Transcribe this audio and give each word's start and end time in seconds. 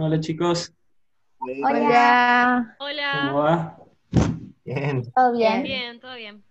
Hola 0.00 0.20
chicos, 0.20 0.72
Hola. 1.40 2.76
¿cómo 2.78 2.86
Hola. 2.86 3.32
va? 3.34 3.78
Bien. 4.64 5.02
¿Todo 5.12 5.32
bien? 5.32 5.62
Bien, 5.64 5.98
todo 5.98 6.14
bien. 6.14 6.44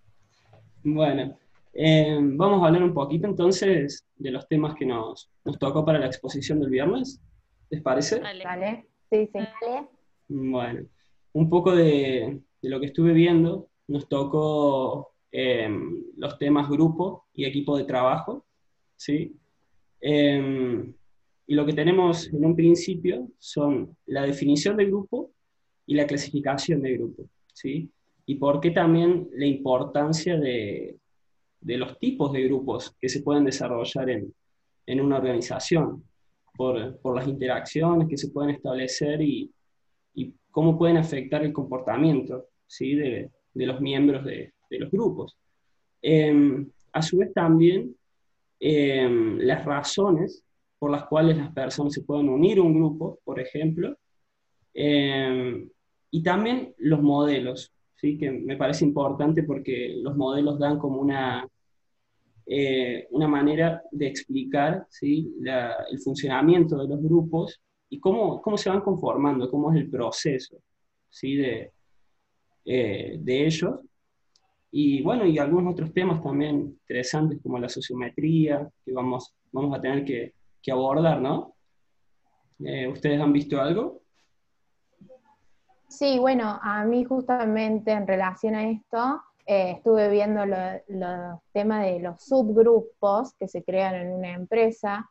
Bueno, 0.84 1.40
eh, 1.72 2.20
vamos 2.22 2.62
a 2.62 2.68
hablar 2.68 2.84
un 2.84 2.94
poquito 2.94 3.26
entonces 3.26 4.06
de 4.18 4.32
los 4.32 4.50
temas 4.50 4.76
que 4.76 4.86
nos, 4.86 5.32
nos 5.46 5.58
tocó 5.58 5.86
para 5.86 5.98
la 5.98 6.08
exposición 6.08 6.60
del 6.60 6.72
viernes, 6.72 7.22
¿les 7.70 7.82
parece? 7.82 8.20
Dale. 8.20 8.44
Dale. 8.44 8.86
Sí, 9.10 9.30
sí. 9.32 9.40
Dale. 9.40 9.88
Bueno, 10.28 10.86
un 11.32 11.50
poco 11.50 11.74
de, 11.74 12.42
de 12.62 12.70
lo 12.70 12.82
que 12.82 12.88
estuve 12.88 13.14
viendo, 13.14 13.70
nos 13.88 14.10
tocó 14.10 15.14
eh, 15.32 15.70
los 16.18 16.38
temas 16.38 16.68
grupo 16.68 17.28
y 17.34 17.46
equipo 17.46 17.78
de 17.78 17.86
trabajo, 17.86 18.46
¿sí? 18.98 19.38
Eh, 20.02 20.94
y 21.48 21.56
lo 21.56 21.66
que 21.66 21.74
tenemos 21.74 22.28
en 22.34 22.46
un 22.46 22.56
principio 22.56 23.30
son 23.40 23.96
la 24.06 24.24
definición 24.24 24.76
de 24.76 24.86
grupo 24.86 25.32
y 25.86 25.96
la 25.96 26.06
clasificación 26.06 26.82
de 26.82 26.98
grupo, 26.98 27.30
¿sí? 27.54 27.90
Y 28.26 28.36
por 28.36 28.60
qué 28.60 28.72
también 28.72 29.30
la 29.32 29.46
importancia 29.46 30.38
de, 30.38 30.98
de 31.62 31.78
los 31.78 31.98
tipos 31.98 32.34
de 32.34 32.44
grupos 32.44 32.94
que 33.00 33.08
se 33.08 33.22
pueden 33.22 33.46
desarrollar 33.46 34.10
en, 34.10 34.34
en 34.86 35.02
una 35.02 35.18
organización, 35.18 36.04
por, 36.58 37.00
por 37.00 37.16
las 37.16 37.28
interacciones 37.28 38.10
que 38.10 38.18
se 38.18 38.30
pueden 38.30 38.56
establecer 38.56 39.22
y, 39.22 39.50
y 40.16 40.34
cómo 40.52 40.78
pueden 40.78 40.98
afectar 40.98 41.44
el 41.44 41.54
comportamiento 41.54 42.48
¿sí? 42.66 42.96
de, 42.96 43.30
de 43.54 43.66
los 43.66 43.80
miembros 43.80 44.26
de, 44.26 44.54
de 44.70 44.80
los 44.80 44.92
grupos. 44.92 45.38
Eh, 46.02 46.66
a 46.92 47.02
su 47.02 47.20
vez 47.20 47.32
también 47.34 47.96
eh, 48.60 49.08
las 49.40 49.64
razones 49.64 50.44
por 50.80 50.92
las 50.92 51.06
cuales 51.06 51.38
las 51.38 51.52
personas 51.54 51.94
se 51.94 52.04
pueden 52.04 52.30
unir 52.30 52.60
a 52.60 52.62
un 52.64 52.74
grupo, 52.76 53.20
por 53.24 53.40
ejemplo, 53.40 53.98
eh, 54.74 55.68
y 56.12 56.24
también 56.24 56.74
los 56.78 57.02
modelos, 57.02 57.72
¿sí? 57.96 58.18
que 58.18 58.32
me 58.32 58.58
parece 58.58 58.86
importante 58.86 59.44
porque 59.44 59.96
los 60.02 60.16
modelos 60.16 60.60
dan 60.60 60.78
como 60.78 61.02
una, 61.02 61.48
eh, 62.46 63.08
una 63.12 63.28
manera 63.28 63.82
de 63.92 64.08
explicar 64.08 64.86
¿sí? 64.90 65.34
la- 65.40 65.86
el 65.90 66.00
funcionamiento 66.00 66.78
de 66.78 66.88
los 66.88 67.02
grupos 67.02 67.60
y 67.90 68.00
cómo, 68.00 68.42
cómo 68.42 68.58
se 68.58 68.70
van 68.70 68.82
conformando, 68.82 69.50
cómo 69.50 69.72
es 69.74 69.78
el 69.82 69.90
proceso 69.90 70.58
¿sí? 71.10 71.36
de, 71.36 71.72
eh, 72.66 73.18
de 73.20 73.46
ellos. 73.46 73.80
Y 74.72 75.02
bueno, 75.02 75.26
y 75.26 75.38
algunos 75.40 75.74
otros 75.74 75.92
temas 75.94 76.22
también 76.22 76.78
interesantes 76.82 77.40
como 77.42 77.58
la 77.58 77.70
sociometría, 77.70 78.70
que 78.86 78.92
vamos, 78.92 79.34
vamos 79.52 79.76
a 79.78 79.82
tener 79.82 80.06
que, 80.06 80.34
que 80.68 80.74
abordar, 80.74 81.22
¿no? 81.22 81.56
Eh, 82.60 82.90
¿Ustedes 82.90 83.22
han 83.22 83.32
visto 83.32 83.62
algo? 83.62 84.02
Sí, 85.88 86.20
bueno, 86.20 86.60
a 86.62 86.84
mí 86.84 87.06
justamente 87.06 87.94
en 87.94 88.06
relación 88.06 88.54
a 88.54 88.70
esto, 88.70 89.22
eh, 89.46 89.72
estuve 89.78 90.10
viendo 90.10 90.46
lo- 90.46 90.82
los 90.90 91.40
temas 91.54 91.86
de 91.86 92.00
los 92.02 92.22
subgrupos 92.22 93.34
que 93.40 93.48
se 93.48 93.64
crean 93.64 93.96
en 93.96 94.12
una 94.12 94.34
empresa, 94.34 95.10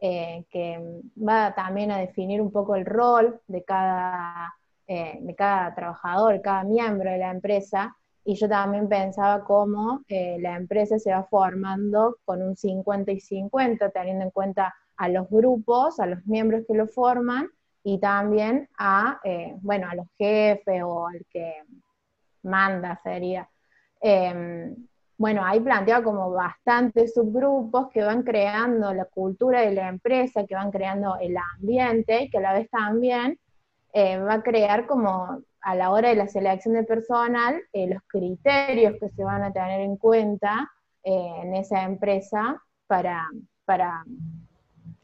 eh, 0.00 0.44
que 0.50 0.82
va 1.16 1.54
también 1.54 1.92
a 1.92 1.98
definir 1.98 2.42
un 2.42 2.50
poco 2.50 2.74
el 2.74 2.84
rol 2.84 3.40
de 3.46 3.62
cada, 3.62 4.52
de 4.88 5.34
cada 5.36 5.72
trabajador, 5.74 6.40
cada 6.42 6.64
miembro 6.64 7.10
de 7.10 7.18
la 7.18 7.30
empresa, 7.30 7.96
y 8.24 8.34
yo 8.34 8.48
también 8.48 8.88
pensaba 8.88 9.44
cómo 9.44 10.02
la 10.08 10.56
empresa 10.56 10.98
se 10.98 11.12
va 11.12 11.22
formando 11.24 12.16
con 12.24 12.40
un 12.42 12.56
50 12.56 13.10
y 13.12 13.20
50, 13.20 13.90
teniendo 13.90 14.24
en 14.24 14.30
cuenta 14.30 14.74
a 14.96 15.08
los 15.08 15.28
grupos, 15.28 16.00
a 16.00 16.06
los 16.06 16.24
miembros 16.26 16.64
que 16.66 16.74
lo 16.74 16.86
forman, 16.86 17.48
y 17.82 18.00
también 18.00 18.68
a, 18.78 19.20
eh, 19.22 19.54
bueno, 19.60 19.88
a 19.88 19.94
los 19.94 20.06
jefes 20.18 20.82
o 20.84 21.06
al 21.06 21.24
que 21.30 21.62
manda 22.42 22.98
sería. 23.02 23.48
Eh, 24.00 24.74
bueno, 25.18 25.42
ahí 25.44 25.60
plantea 25.60 26.02
como 26.02 26.30
bastantes 26.30 27.14
subgrupos 27.14 27.88
que 27.90 28.02
van 28.02 28.22
creando 28.22 28.92
la 28.92 29.06
cultura 29.06 29.62
de 29.62 29.72
la 29.72 29.88
empresa, 29.88 30.44
que 30.46 30.54
van 30.54 30.70
creando 30.70 31.16
el 31.20 31.36
ambiente 31.54 32.28
que 32.30 32.38
a 32.38 32.42
la 32.42 32.52
vez 32.52 32.68
también 32.70 33.38
eh, 33.92 34.18
va 34.18 34.34
a 34.34 34.42
crear 34.42 34.86
como 34.86 35.40
a 35.60 35.74
la 35.74 35.90
hora 35.90 36.10
de 36.10 36.16
la 36.16 36.28
selección 36.28 36.74
de 36.74 36.84
personal 36.84 37.62
eh, 37.72 37.88
los 37.88 38.02
criterios 38.06 38.94
que 39.00 39.08
se 39.08 39.24
van 39.24 39.42
a 39.42 39.52
tener 39.52 39.80
en 39.80 39.96
cuenta 39.96 40.70
en 41.08 41.54
esa 41.54 41.84
empresa 41.84 42.60
para, 42.88 43.28
para 43.64 44.04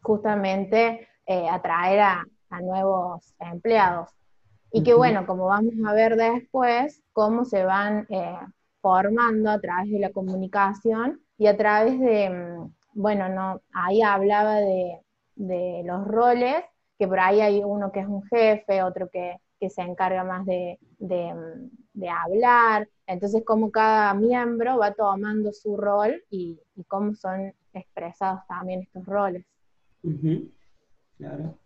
justamente 0.03 1.09
eh, 1.27 1.49
atraer 1.49 2.01
a, 2.01 2.25
a 2.51 2.61
nuevos 2.61 3.35
empleados. 3.39 4.11
Y 4.71 4.83
que 4.83 4.95
bueno, 4.95 5.27
como 5.27 5.47
vamos 5.47 5.75
a 5.87 5.93
ver 5.93 6.17
después, 6.17 7.03
cómo 7.13 7.45
se 7.45 7.63
van 7.65 8.07
eh, 8.09 8.39
formando 8.81 9.51
a 9.51 9.61
través 9.61 9.91
de 9.91 9.99
la 9.99 10.11
comunicación 10.11 11.21
y 11.37 11.47
a 11.47 11.57
través 11.57 12.01
de, 12.01 12.31
mm, 12.31 12.73
bueno, 12.95 13.29
no, 13.29 13.61
ahí 13.75 14.01
hablaba 14.01 14.57
de, 14.57 15.01
de 15.35 15.83
los 15.85 16.07
roles, 16.07 16.65
que 16.99 17.07
por 17.07 17.21
ahí 17.21 17.41
hay 17.41 17.63
uno 17.63 17.93
que 17.93 18.01
es 18.01 18.07
un 18.07 18.23
jefe, 18.25 18.83
otro 18.83 19.09
que, 19.11 19.37
que 19.61 19.69
se 19.69 19.83
encarga 19.83 20.25
más 20.25 20.47
de, 20.47 20.79
de, 20.99 21.35
mm, 21.35 21.71
de 21.93 22.09
hablar, 22.09 22.89
entonces 23.07 23.43
cómo 23.45 23.71
cada 23.71 24.15
miembro 24.15 24.79
va 24.79 24.93
tomando 24.95 25.53
su 25.53 25.77
rol 25.77 26.23
y, 26.31 26.59
y 26.77 26.85
cómo 26.85 27.15
son 27.15 27.53
expresados 27.75 28.41
también 28.49 28.81
estos 28.81 29.05
roles. 29.05 29.45
Claro. 31.19 31.59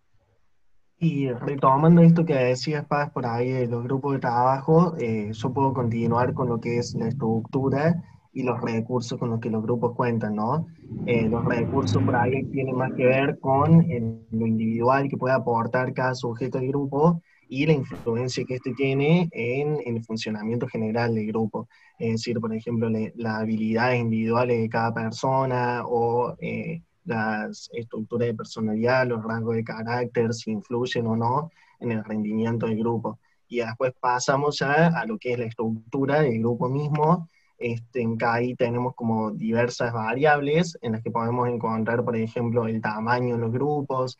Y 0.98 1.28
retomando 1.30 2.00
esto 2.02 2.24
que 2.24 2.34
decías, 2.34 2.86
Paz, 2.86 3.10
por 3.12 3.26
ahí 3.26 3.50
de 3.50 3.66
los 3.66 3.84
grupos 3.84 4.14
de 4.14 4.18
trabajo, 4.20 4.94
eh, 4.98 5.30
yo 5.32 5.52
puedo 5.52 5.74
continuar 5.74 6.32
con 6.32 6.48
lo 6.48 6.58
que 6.60 6.78
es 6.78 6.94
la 6.94 7.08
estructura 7.08 8.02
y 8.32 8.42
los 8.42 8.60
recursos 8.62 9.18
con 9.18 9.30
los 9.30 9.40
que 9.40 9.50
los 9.50 9.62
grupos 9.62 9.94
cuentan, 9.94 10.36
¿no? 10.36 10.66
Eh, 11.04 11.28
los 11.28 11.44
recursos 11.44 12.02
por 12.02 12.16
ahí 12.16 12.44
tienen 12.46 12.76
más 12.76 12.92
que 12.96 13.04
ver 13.06 13.38
con 13.40 13.82
el- 13.90 14.26
lo 14.30 14.46
individual 14.46 15.08
que 15.08 15.16
puede 15.18 15.34
aportar 15.34 15.92
cada 15.92 16.14
sujeto 16.14 16.58
del 16.58 16.68
grupo 16.68 17.20
y 17.48 17.66
la 17.66 17.74
influencia 17.74 18.44
que 18.44 18.54
este 18.56 18.72
tiene 18.74 19.28
en, 19.32 19.78
el 19.86 20.02
funcionamiento 20.04 20.66
general 20.66 21.14
del 21.14 21.26
grupo. 21.28 21.68
Es 21.98 22.12
decir, 22.12 22.40
por 22.40 22.54
ejemplo, 22.54 22.88
le- 22.88 23.12
las 23.16 23.40
habilidades 23.42 24.00
individuales 24.00 24.60
de 24.60 24.68
cada 24.68 24.92
persona 24.94 25.82
o 25.86 26.34
eh, 26.40 26.82
las 27.06 27.70
estructuras 27.72 28.28
de 28.28 28.34
personalidad, 28.34 29.06
los 29.06 29.24
rasgos 29.24 29.56
de 29.56 29.64
carácter, 29.64 30.34
si 30.34 30.50
influyen 30.50 31.06
o 31.06 31.16
no 31.16 31.50
en 31.80 31.92
el 31.92 32.04
rendimiento 32.04 32.66
del 32.66 32.78
grupo. 32.78 33.18
Y 33.48 33.58
después 33.58 33.92
pasamos 33.98 34.58
ya 34.58 34.88
a 34.88 35.06
lo 35.06 35.18
que 35.18 35.32
es 35.32 35.38
la 35.38 35.46
estructura 35.46 36.20
del 36.20 36.40
grupo 36.40 36.68
mismo. 36.68 37.28
Este, 37.58 38.06
ahí 38.26 38.54
tenemos 38.54 38.94
como 38.94 39.30
diversas 39.30 39.92
variables 39.92 40.76
en 40.82 40.92
las 40.92 41.02
que 41.02 41.10
podemos 41.10 41.48
encontrar, 41.48 42.04
por 42.04 42.16
ejemplo, 42.16 42.66
el 42.66 42.80
tamaño 42.80 43.36
de 43.36 43.40
los 43.40 43.52
grupos, 43.52 44.18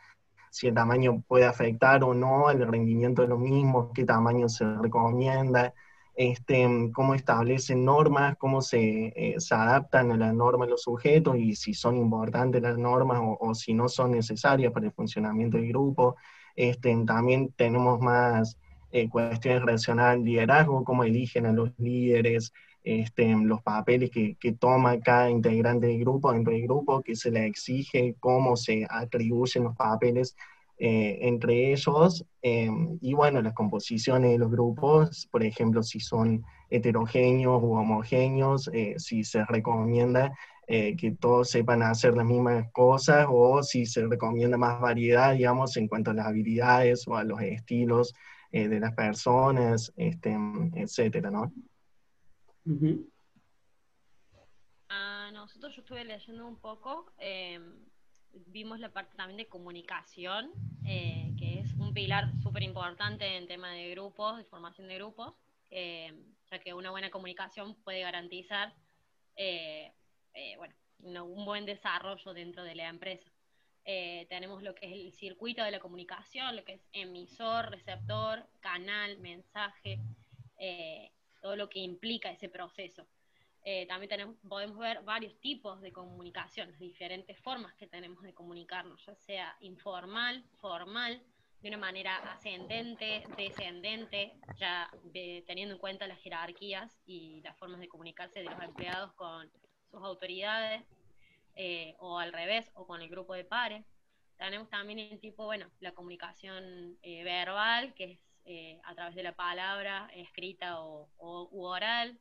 si 0.50 0.68
el 0.68 0.74
tamaño 0.74 1.22
puede 1.28 1.44
afectar 1.44 2.02
o 2.02 2.14
no 2.14 2.50
el 2.50 2.66
rendimiento 2.66 3.20
de 3.20 3.28
los 3.28 3.38
mismos, 3.38 3.90
qué 3.94 4.04
tamaño 4.04 4.48
se 4.48 4.64
recomienda, 4.76 5.74
este, 6.16 6.66
cómo 6.94 7.14
establecen 7.14 7.84
normas, 7.84 8.36
cómo 8.38 8.62
se, 8.62 9.12
eh, 9.14 9.34
se 9.38 9.54
adaptan 9.54 10.10
a 10.12 10.16
las 10.16 10.34
normas 10.34 10.68
los 10.68 10.82
sujetos 10.82 11.36
y 11.36 11.54
si 11.54 11.74
son 11.74 11.96
importantes 11.96 12.62
las 12.62 12.78
normas 12.78 13.20
o, 13.22 13.54
si 13.54 13.74
no 13.74 13.88
son 13.88 14.12
necesarias 14.12 14.72
para 14.72 14.86
el 14.86 14.92
funcionamiento 14.92 15.58
del 15.58 15.68
grupo. 15.68 16.16
Este, 16.56 16.96
también 17.04 17.52
tenemos 17.52 18.00
más 18.00 18.58
eh, 18.92 19.10
cuestiones 19.10 19.62
relacionadas 19.62 20.14
al 20.14 20.24
liderazgo, 20.24 20.84
cómo 20.84 21.04
eligen 21.04 21.44
a 21.44 21.52
los 21.52 21.70
líderes, 21.78 22.52
este, 22.82 23.34
los 23.36 23.60
papeles 23.62 24.10
que, 24.10 24.36
que 24.36 24.52
toma 24.52 24.98
cada 25.00 25.28
integrante 25.28 25.88
del 25.88 26.00
grupo, 26.00 26.32
dentro 26.32 26.54
del 26.54 26.62
grupo, 26.62 27.02
que 27.02 27.14
se 27.14 27.30
le 27.30 27.44
exige, 27.44 28.16
cómo 28.20 28.56
se 28.56 28.86
atribuyen 28.88 29.64
los 29.64 29.76
papeles 29.76 30.34
eh, 30.78 31.18
entre 31.22 31.72
ellos, 31.72 32.24
eh, 32.42 32.68
y 33.00 33.14
bueno, 33.14 33.40
las 33.42 33.54
composiciones 33.54 34.32
de 34.32 34.38
los 34.38 34.50
grupos, 34.50 35.26
por 35.30 35.42
ejemplo, 35.42 35.82
si 35.82 36.00
son 36.00 36.44
heterogéneos 36.70 37.62
u 37.62 37.72
homogéneos, 37.74 38.68
eh, 38.72 38.94
si 38.98 39.24
se 39.24 39.44
recomienda 39.44 40.32
eh, 40.68 40.96
que 40.96 41.12
todos 41.12 41.48
sepan 41.50 41.82
hacer 41.82 42.16
las 42.16 42.26
mismas 42.26 42.70
cosas 42.72 43.26
o 43.30 43.62
si 43.62 43.86
se 43.86 44.04
recomienda 44.06 44.56
más 44.56 44.80
variedad, 44.80 45.32
digamos, 45.32 45.76
en 45.76 45.86
cuanto 45.86 46.10
a 46.10 46.14
las 46.14 46.26
habilidades 46.26 47.06
o 47.06 47.16
a 47.16 47.22
los 47.22 47.40
estilos 47.40 48.12
eh, 48.50 48.66
de 48.66 48.80
las 48.80 48.92
personas, 48.92 49.92
este, 49.96 50.36
etcétera, 50.74 51.30
¿no? 51.30 51.52
Ujú. 52.64 53.08
A 54.88 55.30
nosotros 55.32 55.76
yo 55.76 55.82
estuve 55.82 56.04
leyendo 56.04 56.46
un 56.48 56.56
poco, 56.56 57.12
eh, 57.18 57.60
vimos 58.46 58.80
la 58.80 58.92
parte 58.92 59.16
también 59.16 59.38
de 59.38 59.46
comunicación, 59.46 60.52
eh, 60.84 61.32
que 61.38 61.60
es 61.60 61.72
un 61.74 61.92
pilar 61.94 62.30
súper 62.42 62.62
importante 62.62 63.36
en 63.36 63.46
tema 63.46 63.72
de 63.72 63.90
grupos, 63.90 64.36
de 64.36 64.44
formación 64.44 64.88
de 64.88 64.96
grupos, 64.96 65.34
eh, 65.70 66.12
ya 66.50 66.58
que 66.58 66.74
una 66.74 66.90
buena 66.90 67.10
comunicación 67.10 67.74
puede 67.82 68.00
garantizar 68.00 68.74
eh, 69.36 69.92
bueno, 70.56 71.24
un 71.24 71.44
buen 71.44 71.66
desarrollo 71.66 72.32
dentro 72.34 72.62
de 72.62 72.74
la 72.74 72.88
empresa. 72.88 73.30
tenemos 74.28 74.62
lo 74.62 74.74
que 74.74 74.86
es 74.86 74.92
el 74.92 75.12
circuito 75.12 75.62
de 75.62 75.70
la 75.70 75.80
comunicación, 75.80 76.56
lo 76.56 76.64
que 76.64 76.74
es 76.74 76.82
emisor, 76.92 77.70
receptor, 77.70 78.46
canal, 78.60 79.18
mensaje, 79.18 80.00
todo 81.40 81.56
lo 81.56 81.68
que 81.68 81.80
implica 81.80 82.30
ese 82.30 82.48
proceso. 82.48 83.06
Eh, 83.68 83.84
también 83.88 84.08
tenemos, 84.08 84.36
podemos 84.48 84.78
ver 84.78 85.02
varios 85.02 85.36
tipos 85.40 85.80
de 85.80 85.90
comunicación, 85.90 86.72
diferentes 86.78 87.36
formas 87.40 87.74
que 87.74 87.88
tenemos 87.88 88.22
de 88.22 88.32
comunicarnos, 88.32 89.04
ya 89.04 89.16
sea 89.16 89.56
informal, 89.58 90.44
formal, 90.60 91.20
de 91.60 91.68
una 91.70 91.76
manera 91.76 92.16
ascendente, 92.32 93.24
descendente, 93.36 94.34
ya 94.56 94.88
teniendo 95.12 95.74
en 95.74 95.80
cuenta 95.80 96.06
las 96.06 96.20
jerarquías 96.20 96.96
y 97.06 97.40
las 97.40 97.56
formas 97.56 97.80
de 97.80 97.88
comunicarse 97.88 98.38
de 98.38 98.44
los 98.44 98.62
empleados 98.62 99.12
con 99.14 99.50
sus 99.90 100.00
autoridades, 100.00 100.84
eh, 101.56 101.96
o 101.98 102.20
al 102.20 102.32
revés, 102.32 102.70
o 102.74 102.86
con 102.86 103.02
el 103.02 103.08
grupo 103.08 103.34
de 103.34 103.42
pares. 103.42 103.84
Tenemos 104.36 104.70
también 104.70 105.00
el 105.00 105.18
tipo, 105.18 105.44
bueno, 105.44 105.68
la 105.80 105.90
comunicación 105.90 106.96
eh, 107.02 107.24
verbal, 107.24 107.94
que 107.94 108.12
es 108.12 108.20
eh, 108.44 108.80
a 108.84 108.94
través 108.94 109.16
de 109.16 109.24
la 109.24 109.34
palabra 109.34 110.08
escrita 110.14 110.80
o, 110.80 111.08
u 111.18 111.64
oral, 111.64 112.16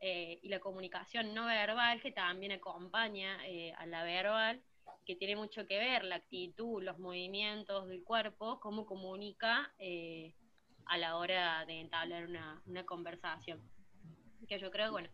y 0.00 0.48
la 0.48 0.60
comunicación 0.60 1.34
no 1.34 1.46
verbal, 1.46 2.00
que 2.00 2.12
también 2.12 2.52
acompaña 2.52 3.38
a 3.76 3.86
la 3.86 4.02
verbal, 4.02 4.62
que 5.04 5.16
tiene 5.16 5.36
mucho 5.36 5.66
que 5.66 5.78
ver 5.78 6.04
la 6.04 6.16
actitud, 6.16 6.82
los 6.82 6.98
movimientos 6.98 7.86
del 7.88 8.02
cuerpo, 8.02 8.60
cómo 8.60 8.86
comunica 8.86 9.72
a 10.86 10.98
la 10.98 11.16
hora 11.16 11.64
de 11.66 11.80
entablar 11.80 12.26
una, 12.26 12.62
una 12.66 12.84
conversación. 12.84 13.60
Que 14.48 14.58
yo 14.58 14.70
creo, 14.70 14.90
bueno, 14.90 15.08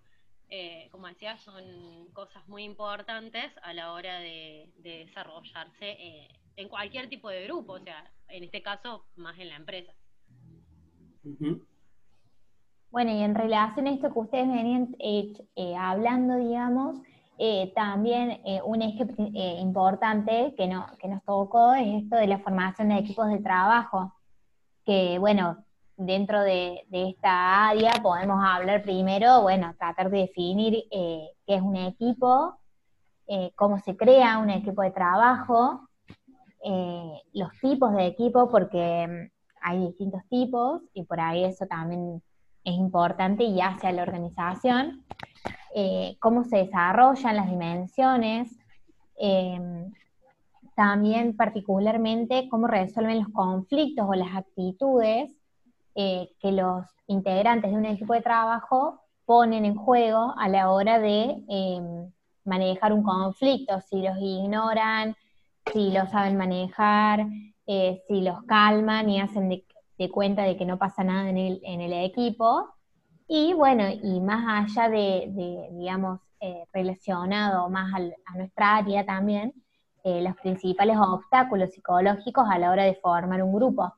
eh, 0.48 0.88
como 0.92 1.08
decía, 1.08 1.36
son 1.38 2.08
cosas 2.12 2.46
muy 2.46 2.62
importantes 2.62 3.52
a 3.62 3.72
la 3.72 3.92
hora 3.92 4.20
de, 4.20 4.70
desarrollarse 4.76 5.90
eh, 5.90 6.28
en 6.54 6.68
cualquier 6.68 7.08
tipo 7.08 7.28
de 7.28 7.44
grupo, 7.44 7.74
o 7.74 7.80
sea, 7.80 8.10
en 8.28 8.44
este 8.44 8.62
caso 8.62 9.06
más 9.16 9.38
en 9.38 9.48
la 9.48 9.56
empresa. 9.56 9.92
Bueno, 12.96 13.10
y 13.10 13.22
en 13.22 13.34
relación 13.34 13.86
a 13.86 13.90
esto 13.90 14.10
que 14.10 14.18
ustedes 14.18 14.48
venían 14.48 14.96
eh, 14.98 15.76
hablando, 15.78 16.36
digamos, 16.36 16.96
también 17.74 18.40
un 18.64 18.80
eje 18.80 19.04
importante 19.60 20.54
que, 20.56 20.66
no, 20.66 20.86
que 20.98 21.06
nos 21.06 21.22
tocó 21.22 21.74
es 21.74 22.04
esto 22.04 22.16
de 22.16 22.26
la 22.26 22.38
formación 22.38 22.88
de 22.88 22.96
equipos 22.96 23.28
de 23.28 23.40
trabajo, 23.40 24.14
que 24.86 25.18
bueno, 25.18 25.62
dentro 25.98 26.40
de, 26.40 26.86
esta 26.90 27.68
área 27.68 27.92
podemos 28.02 28.42
hablar 28.42 28.82
primero, 28.82 29.42
bueno, 29.42 29.74
tratar 29.78 30.08
de 30.08 30.20
definir 30.20 30.84
eh, 30.90 31.28
qué 31.46 31.56
es 31.56 31.60
un 31.60 31.76
equipo, 31.76 32.54
eh, 33.26 33.52
cómo 33.56 33.78
se 33.78 33.94
crea 33.94 34.38
un 34.38 34.48
equipo 34.48 34.80
de 34.80 34.92
trabajo, 34.92 35.86
eh, 36.64 37.12
los 37.34 37.50
tipos 37.60 37.92
de 37.92 38.06
equipo, 38.06 38.48
porque 38.48 39.06
mm, 39.06 39.50
hay 39.60 39.80
distintos 39.80 40.22
tipos 40.30 40.80
y 40.94 41.04
por 41.04 41.20
ahí 41.20 41.44
eso 41.44 41.66
también 41.66 42.22
es 42.66 42.74
importante 42.74 43.44
y 43.44 43.60
hace 43.62 43.86
a 43.86 43.92
la 43.92 44.02
organización, 44.02 45.04
cómo 46.20 46.44
se 46.44 46.56
desarrollan 46.58 47.36
las 47.36 47.48
dimensiones, 47.48 48.50
también 50.76 51.34
particularmente 51.36 52.48
cómo 52.50 52.66
resuelven 52.66 53.20
los 53.20 53.28
conflictos 53.28 54.06
o 54.06 54.14
las 54.14 54.36
actitudes 54.36 55.34
eh, 55.94 56.28
que 56.40 56.52
los 56.52 56.84
integrantes 57.06 57.70
de 57.70 57.76
un 57.78 57.86
equipo 57.86 58.12
de 58.12 58.20
trabajo 58.20 59.00
ponen 59.24 59.64
en 59.64 59.74
juego 59.74 60.34
a 60.36 60.48
la 60.50 60.70
hora 60.70 60.98
de 60.98 61.42
manejar 62.44 62.92
un 62.92 63.02
conflicto, 63.02 63.80
si 63.80 64.02
los 64.02 64.16
ignoran, 64.20 65.16
si 65.72 65.90
los 65.90 66.10
saben 66.10 66.36
manejar, 66.36 67.26
eh, 67.66 68.02
si 68.06 68.20
los 68.20 68.42
calman 68.42 69.08
y 69.08 69.18
hacen 69.18 69.48
de, 69.48 69.64
cuenta 70.10 70.42
de 70.42 70.56
que 70.56 70.64
no 70.64 70.78
pasa 70.78 71.04
nada 71.04 71.28
en 71.28 71.36
el, 71.36 71.60
en 71.64 71.80
el 71.80 71.92
equipo. 71.92 72.68
Y 73.28 73.54
bueno, 73.54 73.84
y 73.88 74.20
más 74.20 74.68
allá 74.70 74.88
de, 74.88 75.68
digamos, 75.72 76.20
eh, 76.40 76.64
relacionado 76.72 77.68
más 77.70 77.92
a 77.94 78.36
nuestra 78.36 78.76
área 78.76 79.04
también, 79.04 79.52
los 80.04 80.36
principales 80.36 80.96
obstáculos 80.98 81.72
psicológicos 81.72 82.46
a 82.48 82.60
la 82.60 82.70
hora 82.70 82.84
de 82.84 82.94
formar 82.94 83.42
un 83.42 83.52
grupo 83.52 83.92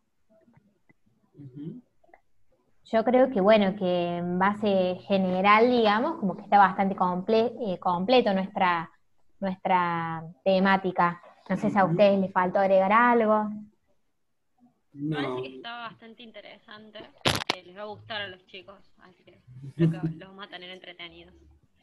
yo 2.91 3.05
creo 3.05 3.31
que, 3.31 3.41
bueno, 3.41 3.75
que 3.77 4.17
en 4.17 4.39
base 4.39 4.97
general, 5.07 5.71
digamos, 5.71 6.19
como 6.19 6.37
que 6.37 6.43
está 6.43 6.59
bastante 6.59 6.97
eh, 6.97 7.79
completo 7.79 8.33
nuestra, 8.33 8.91
nuestra 9.41 10.25
temática. 10.43 11.21
No 11.49 11.57
sé 11.57 11.71
si 11.71 11.79
a 11.79 11.85
ustedes 11.85 12.19
les 12.19 12.33
faltó 12.33 12.59
agregar 12.59 12.93
algo. 12.93 13.51
Me 14.93 15.17
parece 15.17 15.43
que 15.43 15.57
está 15.57 15.79
bastante 15.79 16.23
interesante, 16.23 16.99
que 17.53 17.63
les 17.63 17.77
va 17.77 17.83
a 17.83 17.87
gustar 17.87 18.23
a 18.23 18.29
los 18.29 18.45
chicos, 18.47 18.79
así 18.99 19.23
que 19.25 19.39
creo 19.77 19.91
que 19.91 19.97
los 19.97 20.29
vamos 20.29 20.47
a 20.47 20.49
tener 20.49 20.71
entretenidos. 20.71 21.35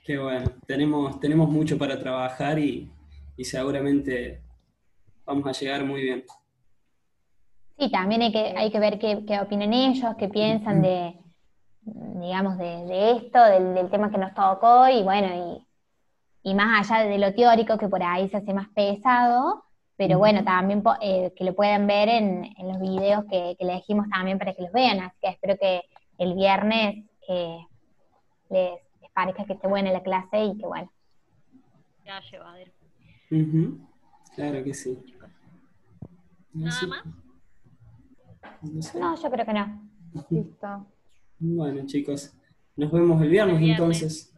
Qué 0.03 0.17
bueno, 0.17 0.45
tenemos, 0.67 1.19
tenemos 1.19 1.49
mucho 1.49 1.77
para 1.77 1.99
trabajar 1.99 2.59
y, 2.59 2.91
y 3.37 3.43
seguramente 3.43 4.41
vamos 5.25 5.47
a 5.47 5.51
llegar 5.51 5.83
muy 5.83 6.01
bien. 6.01 6.23
Sí, 7.77 7.91
también 7.91 8.21
hay 8.21 8.31
que, 8.31 8.53
hay 8.55 8.71
que 8.71 8.79
ver 8.79 8.99
qué, 8.99 9.25
qué 9.27 9.39
opinan 9.39 9.73
ellos, 9.73 10.15
qué 10.17 10.29
piensan 10.29 10.81
de, 10.81 11.17
digamos, 11.85 12.57
de, 12.57 13.11
esto, 13.11 13.43
del, 13.43 13.89
tema 13.89 14.09
que 14.09 14.17
nos 14.17 14.33
tocó, 14.33 14.87
y 14.87 15.03
bueno, 15.03 15.61
y, 16.43 16.53
más 16.53 16.89
allá 16.89 17.03
de 17.07 17.17
lo 17.17 17.33
teórico, 17.33 17.77
que 17.77 17.87
por 17.87 18.01
ahí 18.01 18.29
se 18.29 18.37
hace 18.37 18.53
más 18.53 18.69
pesado, 18.69 19.64
pero 19.97 20.17
bueno, 20.17 20.43
también 20.43 20.83
eh, 21.01 21.33
que 21.35 21.43
lo 21.45 21.55
puedan 21.55 21.87
ver 21.87 22.09
en, 22.09 22.53
los 22.63 22.79
videos 22.79 23.25
que, 23.25 23.55
que, 23.57 23.65
le 23.65 23.75
dijimos 23.75 24.07
también 24.09 24.37
para 24.37 24.53
que 24.53 24.63
los 24.63 24.71
vean, 24.71 24.99
así 24.99 25.15
que 25.21 25.29
espero 25.29 25.57
que 25.57 25.81
el 26.17 26.33
viernes 26.33 27.05
eh, 27.27 27.59
les, 28.49 28.79
parezca 29.13 29.45
que 29.45 29.53
esté 29.53 29.67
buena 29.67 29.91
la 29.91 30.03
clase 30.03 30.43
y 30.43 30.57
que 30.57 30.65
bueno. 30.65 30.91
Ya 32.05 32.19
llevadero. 32.31 32.71
Claro 34.35 34.63
que 34.63 34.73
sí. 34.73 34.99
¿Nada 36.53 36.87
más? 36.87 37.03
No, 38.95 39.15
yo 39.15 39.31
creo 39.31 39.45
que 39.45 39.53
no. 39.53 39.89
Listo. 40.29 40.85
Bueno, 41.39 41.85
chicos, 41.85 42.33
nos 42.75 42.91
vemos 42.91 43.21
el 43.21 43.29
viernes, 43.29 43.61
entonces. 43.61 44.33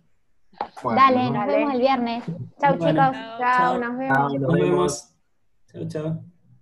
Dale, 0.83 1.31
nos 1.31 1.47
vemos 1.47 1.73
el 1.73 1.79
viernes. 1.79 2.23
Chau, 2.59 2.73
chicos. 2.73 3.15
Chao, 3.39 3.77
nos 3.77 3.97
vemos. 3.97 4.33
Nos 4.33 4.53
vemos. 4.53 5.16
Ciao, 5.77 5.87
ciao. 5.87 6.36